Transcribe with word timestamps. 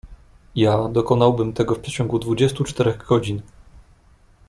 "Ja 0.55 0.87
dokonałbym 0.87 1.53
tego 1.53 1.75
w 1.75 1.79
przeciągu 1.79 2.19
dwudziestu 2.19 2.63
czterech 2.63 2.97
godzin." 3.05 3.41